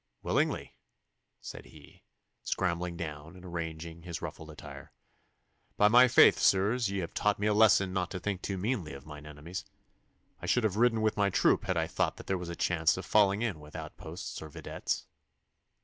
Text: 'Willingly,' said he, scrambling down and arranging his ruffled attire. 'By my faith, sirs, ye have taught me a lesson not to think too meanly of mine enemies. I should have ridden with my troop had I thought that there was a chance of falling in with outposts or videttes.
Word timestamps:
'Willingly,' 0.23 0.75
said 1.41 1.65
he, 1.65 2.01
scrambling 2.41 2.97
down 2.97 3.35
and 3.35 3.45
arranging 3.45 4.01
his 4.01 4.19
ruffled 4.19 4.49
attire. 4.49 4.91
'By 5.77 5.89
my 5.89 6.07
faith, 6.07 6.39
sirs, 6.39 6.89
ye 6.89 7.01
have 7.01 7.13
taught 7.13 7.37
me 7.37 7.45
a 7.45 7.53
lesson 7.53 7.93
not 7.93 8.09
to 8.09 8.19
think 8.19 8.41
too 8.41 8.57
meanly 8.57 8.93
of 8.93 9.05
mine 9.05 9.27
enemies. 9.27 9.63
I 10.41 10.47
should 10.47 10.63
have 10.63 10.75
ridden 10.77 11.01
with 11.03 11.17
my 11.17 11.29
troop 11.29 11.65
had 11.65 11.77
I 11.77 11.85
thought 11.85 12.17
that 12.17 12.25
there 12.25 12.39
was 12.39 12.49
a 12.49 12.55
chance 12.55 12.97
of 12.97 13.05
falling 13.05 13.43
in 13.43 13.59
with 13.59 13.75
outposts 13.75 14.41
or 14.41 14.49
videttes. 14.49 15.05